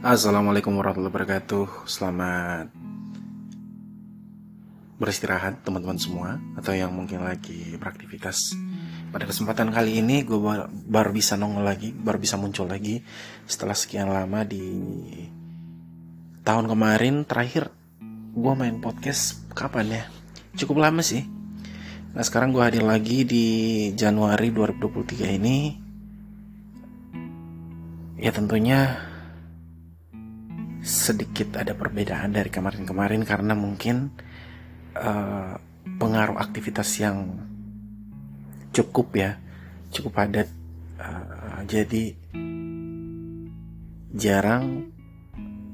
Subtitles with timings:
[0.00, 1.84] Assalamualaikum warahmatullahi wabarakatuh.
[1.84, 2.72] Selamat
[4.96, 8.56] beristirahat teman-teman semua Atau yang mungkin lagi beraktivitas.
[9.12, 10.40] Pada kesempatan kali ini gue
[10.88, 13.04] baru bisa nongol lagi Baru bisa muncul lagi
[13.44, 14.64] Setelah sekian lama di
[16.48, 17.28] tahun kemarin.
[17.28, 17.68] Terakhir
[18.32, 20.04] gue main podcast kapan ya?
[20.56, 21.28] Cukup lama sih.
[22.16, 23.46] Nah sekarang gue hadir lagi di
[23.92, 25.76] Januari 2023 ini.
[28.16, 29.09] Ya tentunya
[30.80, 34.10] sedikit ada perbedaan dari kemarin-kemarin karena mungkin
[34.96, 35.54] uh,
[36.00, 37.36] pengaruh aktivitas yang
[38.72, 39.30] cukup ya
[39.90, 40.48] cukup padat.
[41.00, 42.12] Uh, jadi
[44.12, 44.92] jarang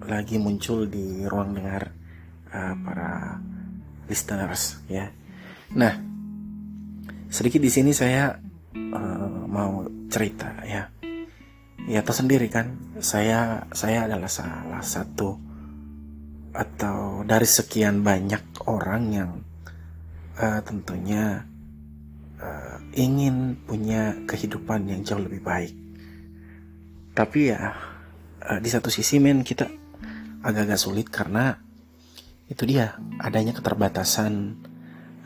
[0.06, 1.90] lagi muncul di ruang dengar
[2.54, 3.38] uh, para
[4.06, 5.10] listeners ya.
[5.74, 5.94] Nah
[7.26, 8.38] sedikit di sini saya
[8.74, 10.86] uh, mau cerita ya
[11.86, 12.74] ya tahu sendiri kan.
[12.98, 15.38] Saya saya adalah salah satu
[16.56, 19.30] atau dari sekian banyak orang yang
[20.40, 21.44] uh, tentunya
[22.42, 25.72] uh, ingin punya kehidupan yang jauh lebih baik.
[27.14, 27.72] Tapi ya
[28.42, 29.68] uh, di satu sisi men kita
[30.42, 31.58] agak-agak sulit karena
[32.46, 34.58] itu dia adanya keterbatasan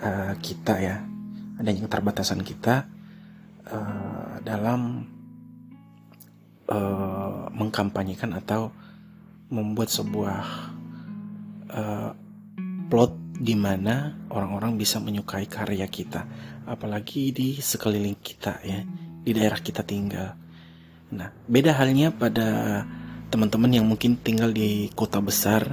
[0.03, 0.97] uh, kita ya.
[1.61, 2.89] Adanya keterbatasan kita
[3.69, 5.05] uh, dalam
[6.71, 8.71] uh, mengkampanyekan atau
[9.51, 10.41] membuat sebuah
[11.75, 12.11] uh,
[12.87, 16.29] plot di mana orang-orang bisa menyukai karya kita,
[16.69, 18.85] apalagi di sekeliling kita ya,
[19.21, 20.37] di daerah kita tinggal.
[21.11, 22.83] Nah, beda halnya pada
[23.33, 25.67] teman-teman yang mungkin tinggal di kota besar,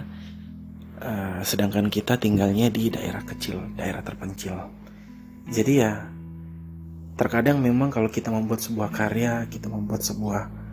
[1.04, 4.74] uh, sedangkan kita tinggalnya di daerah kecil, daerah terpencil.
[5.52, 6.08] Jadi ya,
[7.20, 10.67] terkadang memang kalau kita membuat sebuah karya, kita membuat sebuah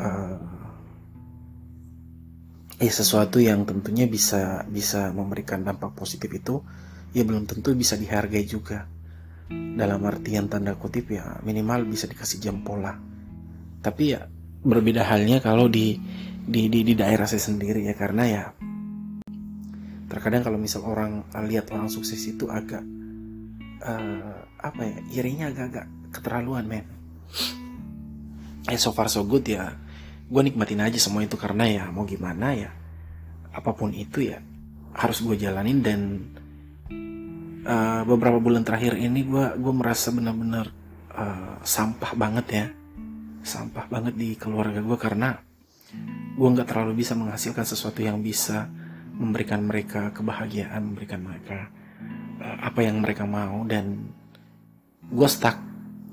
[0.00, 0.36] uh,
[2.80, 6.64] ya sesuatu yang tentunya bisa bisa memberikan dampak positif itu
[7.12, 8.88] ya belum tentu bisa dihargai juga.
[9.50, 13.10] Dalam artian tanda kutip ya minimal bisa dikasih jempol lah
[13.80, 14.28] tapi ya
[14.60, 15.96] berbeda halnya kalau di
[16.44, 18.44] di di, di daerah saya sendiri ya karena ya
[20.12, 22.84] terkadang kalau misal orang lihat orang sukses itu agak
[23.80, 26.84] uh, apa ya irinya agak-agak keterlaluan men.
[28.68, 29.72] Eh so far so good ya
[30.30, 32.70] gue nikmatin aja semua itu karena ya mau gimana ya
[33.50, 34.38] apa pun itu ya
[34.94, 36.00] harus gue jalanin dan
[37.66, 40.70] uh, beberapa bulan terakhir ini gue gue merasa benar-benar
[41.18, 42.66] uh, sampah banget ya
[43.42, 45.34] sampah banget di keluarga gue karena
[46.38, 48.70] gue nggak terlalu bisa menghasilkan sesuatu yang bisa
[49.18, 51.74] memberikan mereka kebahagiaan memberikan mereka
[52.38, 54.14] uh, apa yang mereka mau dan
[55.10, 55.58] gue stuck.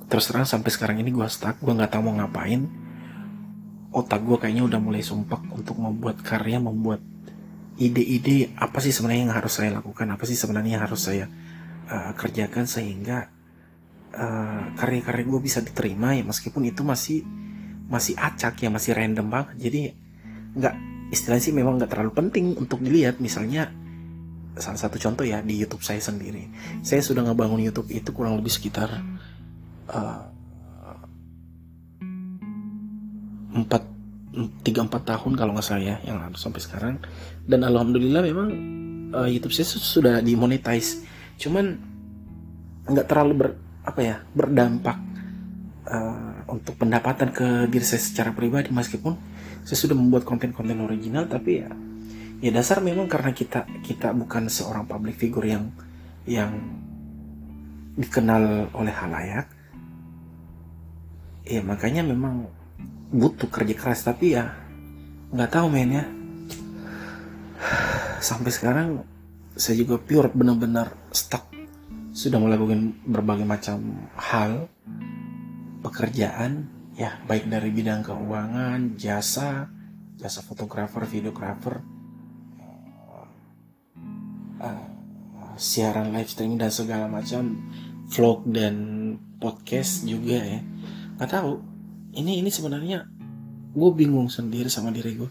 [0.07, 2.86] Terus terang sampai sekarang ini gue stuck gue nggak tahu mau ngapain
[3.91, 6.99] otak gue kayaknya udah mulai sumpah untuk membuat karya, membuat
[7.77, 11.25] ide-ide apa sih sebenarnya yang harus saya lakukan, apa sih sebenarnya yang harus saya
[11.87, 13.29] uh, kerjakan sehingga
[14.17, 17.21] uh, karya-karya gue bisa diterima ya meskipun itu masih
[17.87, 19.55] masih acak ya masih random banget.
[19.69, 19.79] Jadi
[20.57, 20.75] nggak
[21.13, 23.23] istilahnya sih memang nggak terlalu penting untuk dilihat.
[23.23, 23.71] Misalnya
[24.57, 26.51] salah satu contoh ya di YouTube saya sendiri.
[26.83, 28.89] Saya sudah ngebangun YouTube itu kurang lebih sekitar
[29.87, 30.36] uh,
[33.57, 33.83] empat
[34.61, 36.95] tiga empat tahun kalau nggak salah ya yang lalu sampai sekarang.
[37.47, 38.47] Dan alhamdulillah memang
[39.13, 41.01] uh, YouTube saya sudah dimonetize.
[41.41, 41.77] Cuman
[42.87, 43.49] nggak terlalu ber
[43.87, 44.97] apa ya berdampak
[45.87, 48.69] uh, untuk pendapatan ke diri saya secara pribadi.
[48.69, 49.13] Meskipun
[49.65, 51.69] saya sudah membuat konten-konten original tapi ya
[52.37, 55.73] ya dasar memang karena kita kita bukan seorang public figure yang
[56.29, 56.53] yang
[57.97, 59.49] dikenal oleh halayak.
[61.47, 62.51] Ya makanya memang
[63.11, 64.53] butuh kerja keras tapi ya
[65.31, 66.05] nggak tahu men ya.
[68.23, 69.05] Sampai sekarang
[69.57, 71.49] saya juga pure benar-benar stuck.
[72.13, 74.71] Sudah melakukan berbagai macam hal.
[75.85, 79.69] Pekerjaan ya baik dari bidang keuangan jasa
[80.17, 81.77] jasa fotografer videografer
[84.57, 84.85] uh,
[85.57, 87.57] siaran live streaming dan segala macam
[88.09, 88.75] vlog dan
[89.37, 90.61] podcast juga ya.
[91.17, 91.51] Nggak tahu
[92.17, 93.05] ini ini sebenarnya
[93.77, 95.29] gue bingung sendiri sama diri gue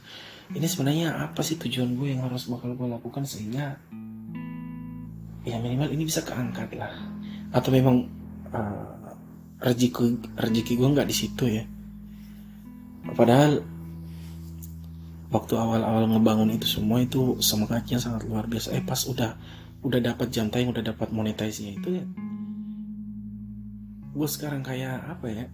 [0.55, 3.83] ini sebenarnya apa sih tujuan gue yang harus bakal gue lakukan sehingga
[5.43, 6.91] ya minimal ini bisa keangkat lah.
[7.51, 8.07] Atau memang
[8.55, 9.15] uh,
[9.59, 11.65] rezeki rezeki gue nggak di situ ya.
[13.15, 13.63] Padahal
[15.35, 18.71] waktu awal-awal ngebangun itu semua itu semangatnya sangat luar biasa.
[18.75, 19.35] Eh pas udah
[19.83, 22.05] udah dapat jam tayang udah dapat monetasinya itu ya.
[24.15, 25.47] Gue sekarang kayak apa ya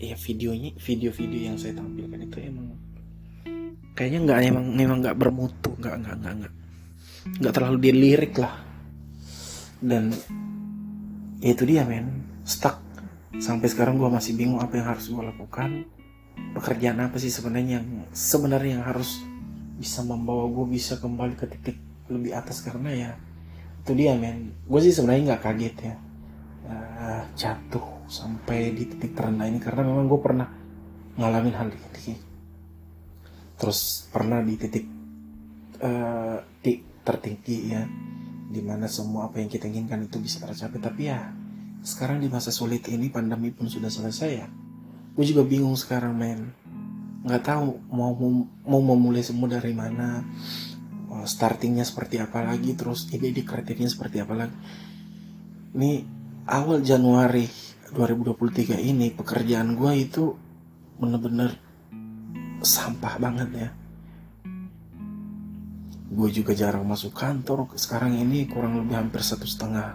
[0.00, 2.72] ya videonya video-video yang saya tampilkan itu emang
[3.92, 6.54] kayaknya nggak emang memang nggak bermutu nggak nggak nggak nggak
[7.40, 8.54] nggak terlalu dilirik lah.
[9.80, 10.12] Dan
[11.40, 12.24] ya itu dia men.
[12.44, 12.80] Stuck.
[13.40, 15.84] Sampai sekarang gue masih bingung apa yang harus gue lakukan.
[16.56, 19.20] Pekerjaan apa sih sebenarnya yang sebenarnya yang harus
[19.76, 21.76] bisa membawa gue bisa kembali ke titik
[22.08, 22.64] lebih atas?
[22.64, 23.10] Karena ya
[23.84, 24.56] itu dia men.
[24.64, 25.94] Gue sih sebenarnya nggak kaget ya
[26.66, 30.48] uh, jatuh sampai di titik terendah ini karena memang gue pernah
[31.16, 32.14] ngalamin hal ini
[33.60, 34.86] terus pernah di titik
[35.84, 37.82] uh, di tertinggi ya
[38.50, 40.82] di mana semua apa yang kita inginkan itu bisa tercapai.
[40.82, 41.30] Tapi ya
[41.86, 44.50] sekarang di masa sulit ini pandemi pun sudah selesai ya.
[45.14, 46.50] Gue juga bingung sekarang men.
[47.22, 48.10] Nggak tahu mau
[48.66, 50.26] mau memulai semua dari mana
[51.26, 54.56] startingnya seperti apa lagi terus ide-ide kreatifnya seperti apa lagi.
[55.78, 56.19] Ini
[56.50, 57.46] awal Januari
[57.94, 60.34] 2023 ini pekerjaan gue itu
[60.98, 61.54] bener-bener
[62.58, 63.68] sampah banget ya.
[66.10, 67.70] Gue juga jarang masuk kantor.
[67.78, 69.94] Sekarang ini kurang lebih hampir satu setengah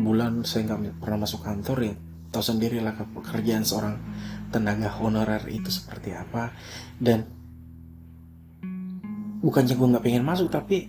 [0.00, 1.94] bulan saya nggak pernah masuk kantor ya.
[2.32, 4.00] Tahu sendiri lah pekerjaan seorang
[4.48, 6.48] tenaga honorer itu seperti apa.
[6.96, 7.28] Dan
[9.44, 10.88] bukannya gue nggak pengen masuk tapi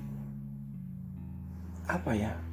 [1.88, 2.47] apa ya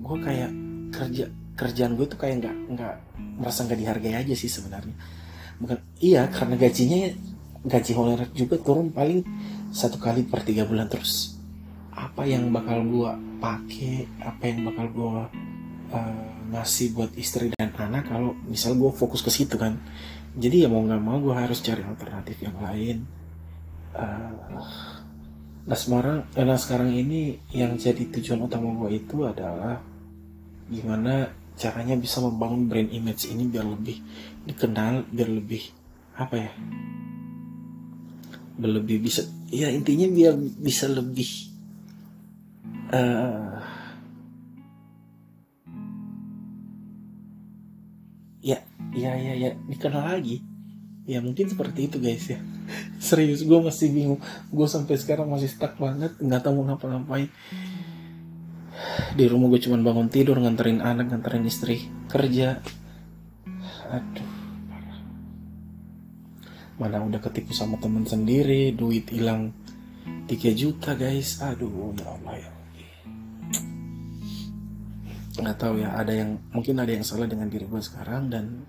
[0.00, 0.50] gue kayak
[0.90, 1.24] kerja
[1.54, 2.94] kerjaan gue tuh kayak nggak nggak
[3.36, 4.96] merasa nggak dihargai aja sih sebenarnya.
[5.60, 7.12] Bukan iya karena gajinya
[7.60, 9.20] gaji honorer juga turun paling
[9.70, 10.88] satu kali per tiga bulan.
[10.88, 11.36] Terus
[11.92, 13.12] apa yang bakal gue
[13.44, 15.16] pakai apa yang bakal gue
[15.92, 19.76] uh, ngasih buat istri dan anak kalau misal gue fokus ke situ kan.
[20.40, 23.04] Jadi ya mau nggak mau gue harus cari alternatif yang lain.
[23.92, 24.64] Uh,
[25.68, 29.82] nah sekarang nah sekarang ini yang jadi tujuan utama gue itu adalah
[30.70, 34.00] gimana caranya bisa membangun brand image ini biar lebih
[34.46, 35.62] dikenal biar lebih
[36.14, 36.50] apa ya?
[38.56, 41.50] Biar lebih bisa ya intinya biar bisa lebih
[42.94, 43.58] uh,
[48.40, 48.62] ya
[48.94, 50.40] ya ya ya dikenal lagi.
[51.04, 52.38] Ya mungkin seperti itu guys ya.
[53.02, 54.22] Serius gue masih bingung.
[54.54, 57.28] Gue sampai sekarang masih stuck banget nggak tahu mau ngapa-ngapain
[59.14, 62.60] di rumah gue cuma bangun tidur nganterin anak nganterin istri kerja.
[63.90, 64.30] Aduh
[66.80, 69.52] mana udah ketipu sama temen sendiri duit hilang
[70.24, 71.44] 3 juta guys.
[71.44, 72.50] Aduh ya Allah ya
[75.40, 78.66] nggak tahu ya ada yang mungkin ada yang salah dengan diri gue sekarang dan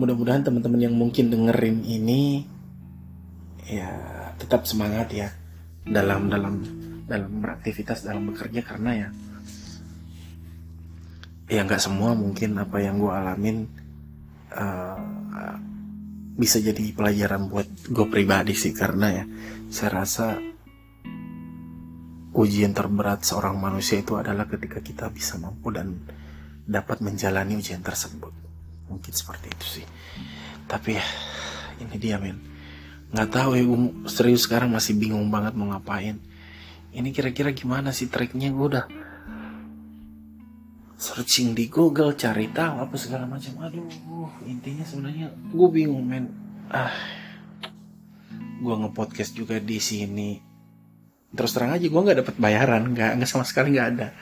[0.00, 2.48] mudah-mudahan teman-teman yang mungkin dengerin ini
[3.68, 3.90] ya
[4.40, 5.28] tetap semangat ya
[5.84, 6.64] dalam dalam
[7.04, 9.08] dalam beraktivitas dalam bekerja karena ya
[11.50, 13.66] ya nggak semua mungkin apa yang gue alamin
[14.54, 15.02] uh,
[16.38, 18.72] bisa jadi pelajaran buat gue pribadi sih.
[18.72, 19.24] Karena ya
[19.68, 20.38] saya rasa
[22.30, 25.98] ujian terberat seorang manusia itu adalah ketika kita bisa mampu dan
[26.64, 28.32] dapat menjalani ujian tersebut.
[28.88, 29.86] Mungkin seperti itu sih.
[30.70, 31.04] Tapi ya
[31.82, 32.38] ini dia men.
[33.10, 36.16] Nggak tahu ya gue serius sekarang masih bingung banget mau ngapain.
[36.94, 38.54] Ini kira-kira gimana sih triknya?
[38.54, 38.86] Gue udah
[41.00, 43.56] searching di Google cari tahu apa segala macam.
[43.64, 43.88] Aduh
[44.44, 46.28] intinya sebenarnya gue bingung men.
[46.68, 46.92] Ah.
[48.60, 50.36] Gue ngepodcast juga di sini.
[51.32, 52.92] Terus terang aja gue nggak dapat bayaran.
[52.92, 54.12] Nggak nggak sama sekali nggak ada.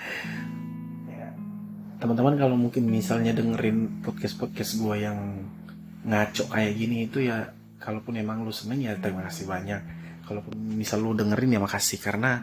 [1.11, 1.35] Ya,
[1.99, 5.51] teman-teman kalau mungkin misalnya dengerin podcast podcast gue yang
[6.07, 7.51] ngaco kayak gini itu ya
[7.83, 9.83] kalaupun emang lu seneng ya terima kasih banyak.
[10.23, 12.39] Kalaupun misal lu dengerin ya makasih karena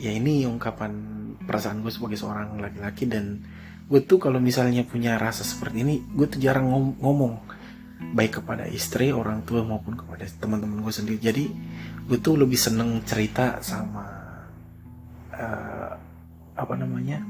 [0.00, 1.17] ya ini ungkapan
[1.48, 3.40] perasaan gue sebagai seorang laki-laki dan
[3.88, 7.34] gue tuh kalau misalnya punya rasa seperti ini gue tuh jarang ngom ngomong
[8.12, 11.18] baik kepada istri orang tua maupun kepada teman-teman gue sendiri.
[11.18, 11.44] Jadi
[12.06, 14.06] gue tuh lebih seneng cerita sama
[15.34, 15.92] uh,
[16.58, 17.24] apa namanya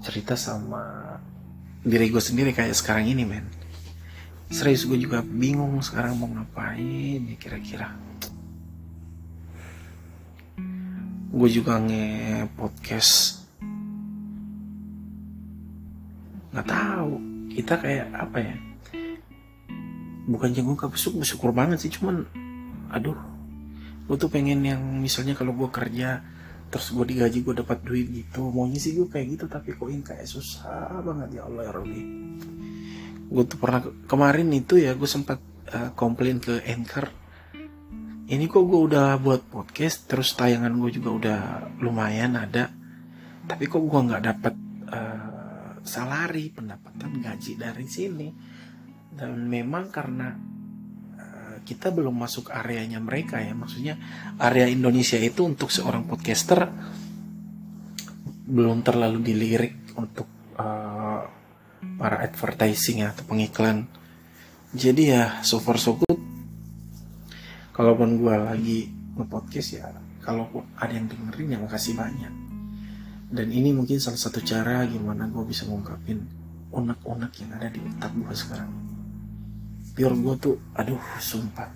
[0.00, 1.18] cerita sama
[1.84, 3.46] diri gue sendiri kayak sekarang ini men.
[4.48, 7.92] Serius gue juga bingung sekarang mau ngapain ya kira-kira
[11.28, 13.44] gue juga nge podcast
[16.48, 17.12] nggak tahu.
[17.52, 18.56] Kita kayak apa ya?
[20.28, 22.24] Bukan gue gak bersyukur, bersyukur banget sih cuman
[22.88, 23.16] aduh.
[24.08, 26.24] Gue tuh pengen yang misalnya kalau gue kerja
[26.68, 28.48] terus gue digaji gue dapat duit gitu.
[28.48, 32.02] Maunya sih gue kayak gitu tapi kok ini kayak susah banget ya Allah ya Rabbi.
[33.28, 35.40] Gue tuh pernah kemarin itu ya gue sempat
[35.76, 37.27] uh, komplain ke Anchor
[38.28, 41.40] ini kok gue udah buat podcast terus tayangan gue juga udah
[41.80, 42.68] lumayan ada.
[43.48, 44.54] Tapi kok gue nggak dapat
[44.92, 48.28] uh, eh, salari pendapatan gaji dari sini.
[49.08, 50.28] Dan memang karena
[51.16, 53.56] uh, kita belum masuk areanya mereka ya.
[53.56, 53.96] Maksudnya
[54.36, 56.68] area Indonesia itu untuk seorang podcaster
[58.44, 60.28] belum terlalu dilirik untuk
[60.60, 61.24] uh,
[61.96, 63.88] para advertising atau pengiklan.
[64.76, 66.37] Jadi ya so far so good
[67.78, 68.78] kalaupun gue lagi
[69.14, 69.86] nge-podcast ya
[70.18, 72.34] kalaupun ada yang dengerin ya makasih banyak.
[73.30, 76.26] Dan ini mungkin salah satu cara gimana gue bisa ngungkapin
[76.74, 78.70] unek-unek yang ada di otak gue sekarang.
[79.94, 81.70] Pure gue tuh aduh sumpah.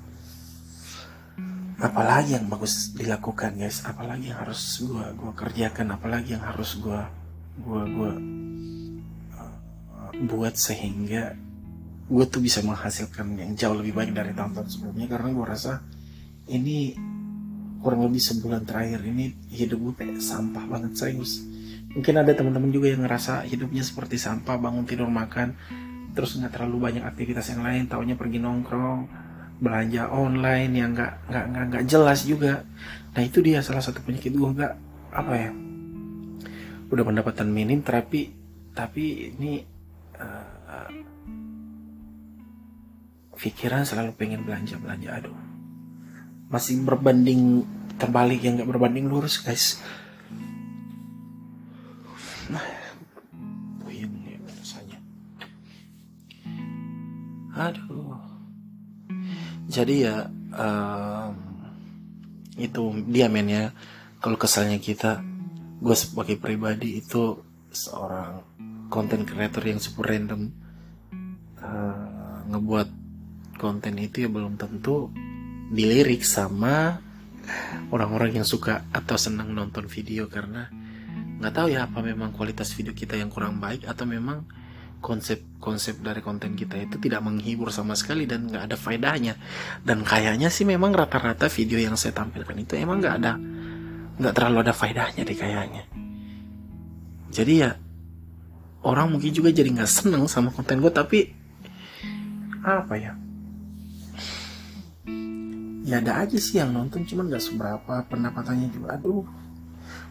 [1.79, 3.87] Apalagi yang bagus dilakukan guys.
[3.87, 5.95] Apalagi yang harus gue gua kerjakan.
[5.95, 7.01] Apalagi yang harus gue
[7.63, 8.13] gue gue
[9.39, 9.53] uh,
[10.27, 11.37] buat sehingga
[12.09, 15.73] gue tuh bisa menghasilkan yang jauh lebih baik dari tahun-tahun sebelumnya karena gue rasa
[16.51, 16.97] ini
[17.83, 21.43] kurang lebih sebulan terakhir ini hidup gue kayak sampah banget serius.
[21.93, 25.55] Mungkin ada teman-teman juga yang ngerasa hidupnya seperti sampah bangun tidur makan
[26.13, 29.01] terus nggak terlalu banyak aktivitas yang lain taunya pergi nongkrong
[29.63, 32.63] belanja online yang nggak nggak nggak nggak jelas juga.
[33.13, 34.75] Nah itu dia salah satu penyakit gue nggak
[35.13, 35.53] apa ya
[36.93, 38.29] udah pendapatan minim tapi
[38.77, 39.65] tapi ini
[40.21, 40.89] uh,
[43.43, 45.35] pikiran selalu pengen belanja belanja aduh.
[46.47, 47.67] Masih berbanding
[47.99, 49.83] terbalik yang nggak berbanding lurus guys.
[52.47, 52.63] Nah
[53.83, 54.99] puyeng ya rasanya.
[57.59, 58.15] Aduh.
[59.67, 61.35] Jadi ya um,
[62.55, 63.75] itu dia men ya.
[64.23, 65.19] Kalau kesalnya kita
[65.83, 67.43] gue sebagai pribadi itu
[67.75, 68.39] seorang
[68.87, 70.53] konten creator yang super random
[71.59, 73.02] uh, ngebuat
[73.63, 75.15] konten itu ya belum tentu
[75.71, 76.99] dilirik sama
[77.95, 80.67] orang-orang yang suka atau senang nonton video karena
[81.39, 84.47] nggak tahu ya apa memang kualitas video kita yang kurang baik atau memang
[85.03, 89.35] konsep-konsep dari konten kita itu tidak menghibur sama sekali dan nggak ada faedahnya.
[89.83, 93.35] Dan kayaknya sih memang rata-rata video yang saya tampilkan itu emang nggak ada
[94.13, 95.83] nggak terlalu ada faedahnya deh kayaknya.
[97.35, 97.75] Jadi ya
[98.87, 101.35] orang mungkin juga jadi nggak seneng sama konten gue tapi
[102.63, 103.19] apa ya
[105.83, 108.99] ya ada aja sih yang nonton cuman gak seberapa pendapatannya juga.
[108.99, 109.27] Aduh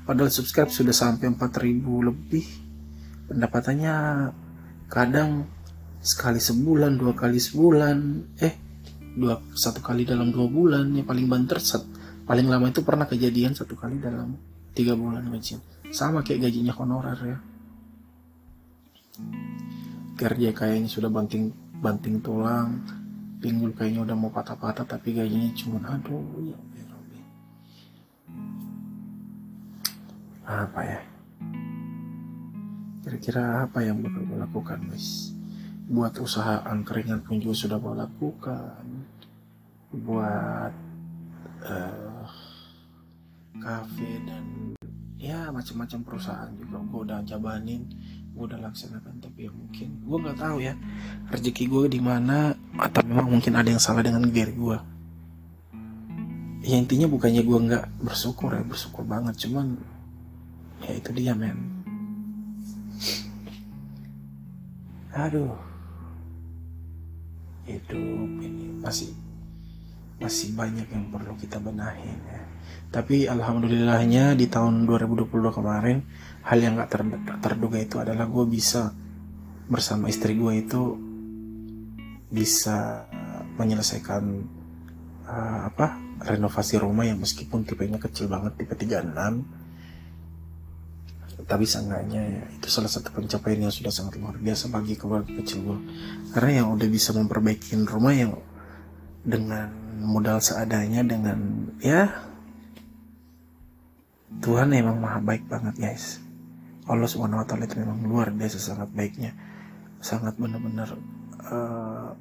[0.03, 2.45] padahal subscribe sudah sampai 4000 lebih.
[3.31, 3.95] Pendapatannya
[4.91, 5.47] kadang
[6.03, 7.97] sekali sebulan dua kali sebulan
[8.41, 8.53] eh
[9.15, 11.83] dua satu kali dalam dua bulan ya paling banter set.
[12.27, 14.35] Paling lama itu pernah kejadian satu kali dalam
[14.71, 15.59] tiga bulan gajian
[15.91, 17.37] sama kayak gajinya honorer ya.
[20.19, 21.51] Kerja kayaknya sudah banting
[21.81, 23.00] banting tulang
[23.41, 26.57] pinggul kayaknya udah mau patah-patah tapi gajinya cuma aduh ya
[30.51, 30.99] apa ya?
[33.01, 35.33] Kira-kira apa yang bakal gue lakukan guys
[35.91, 38.83] buat usaha angkringan pun juga sudah gue lakukan.
[39.91, 40.73] Buat
[41.67, 42.27] uh,
[43.59, 44.75] kafe dan
[45.21, 47.85] ya macam-macam perusahaan juga gue udah jabanin
[48.31, 49.89] gue udah laksanakan ya mungkin.
[50.05, 50.73] Gue nggak tahu ya
[51.33, 54.77] rezeki gue di mana atau memang mungkin ada yang salah dengan diri gue
[56.61, 59.81] ya intinya bukannya gue nggak bersyukur ya bersyukur banget cuman
[60.85, 61.57] ya itu dia men.
[65.11, 65.57] Aduh.
[67.67, 69.13] Hidup ini masih
[70.21, 72.41] masih banyak yang perlu kita benahin ya.
[72.93, 76.05] Tapi alhamdulillahnya di tahun 2022 kemarin
[76.45, 77.01] hal yang gak ter
[77.41, 78.93] terduga itu adalah gue bisa
[79.71, 80.99] bersama istri gue itu
[82.27, 83.07] bisa
[83.55, 84.23] menyelesaikan
[85.23, 85.95] uh, apa
[86.27, 89.15] renovasi rumah yang meskipun tipenya kecil banget tipe 36
[91.47, 95.63] tapi seenggaknya ya itu salah satu pencapaian yang sudah sangat luar biasa bagi keluarga kecil
[95.63, 95.79] gue
[96.35, 98.35] karena yang udah bisa memperbaiki rumah yang
[99.23, 99.71] dengan
[100.03, 102.27] modal seadanya dengan ya
[104.41, 106.23] Tuhan emang maha baik banget guys.
[106.87, 109.35] Allah subhanahu wa ta'ala itu memang luar biasa sangat baiknya
[110.01, 110.97] sangat benar-benar
[111.47, 112.11] uh,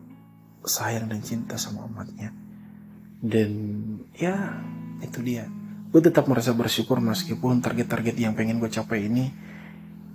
[0.65, 2.31] sayang dan cinta sama umatnya.
[3.21, 3.51] Dan
[4.17, 4.61] ya
[5.01, 5.49] itu dia.
[5.91, 9.33] Gue tetap merasa bersyukur meskipun target-target yang pengen gue capai ini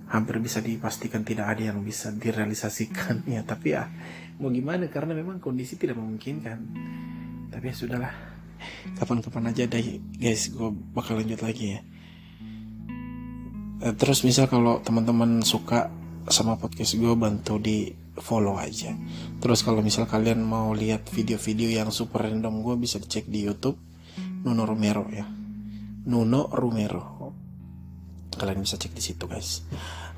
[0.06, 3.42] hampir bisa dipastikan tidak ada yang bisa direalisasikan ya.
[3.42, 3.90] Tapi ya
[4.38, 4.86] mau gimana?
[4.88, 6.58] Karena memang kondisi tidak memungkinkan.
[7.50, 8.14] Tapi ya sudahlah.
[8.96, 11.80] Kapan-kapan aja deh guys gue bakal lanjut lagi ya.
[13.76, 15.92] Eh, terus misal kalau teman-teman suka
[16.26, 18.94] sama podcast gue bantu di follow aja.
[19.38, 23.78] Terus kalau misal kalian mau lihat video-video yang super random gue bisa dicek di YouTube
[24.42, 25.26] Nuno Romero ya.
[26.06, 27.34] Nuno Romero.
[28.36, 29.64] Kalian bisa cek di situ guys.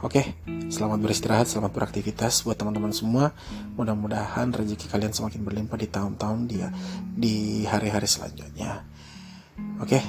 [0.03, 3.31] Oke, selamat beristirahat, selamat beraktivitas buat teman-teman semua.
[3.79, 6.71] Mudah-mudahan rezeki kalian semakin berlimpah di tahun-tahun dia
[7.15, 8.83] di hari-hari selanjutnya.
[9.79, 10.03] Oke,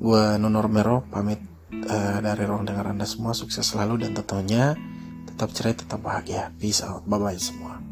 [0.00, 1.40] gue Nunor Mero pamit
[1.72, 3.36] uh, dari ruang dengar anda semua.
[3.36, 4.72] Sukses selalu dan tentunya
[5.38, 6.50] tetap cerai, tetap bahagia.
[6.58, 7.87] Peace out, bye bye semua.